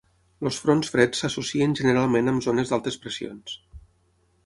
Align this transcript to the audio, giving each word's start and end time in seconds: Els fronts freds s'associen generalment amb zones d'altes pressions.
Els 0.49 0.55
fronts 0.61 0.89
freds 0.93 1.21
s'associen 1.25 1.77
generalment 1.81 2.33
amb 2.33 2.45
zones 2.49 2.73
d'altes 2.73 3.01
pressions. 3.05 3.59